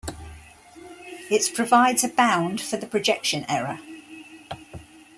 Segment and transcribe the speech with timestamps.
[1.29, 3.79] It provides a bound for the projection error.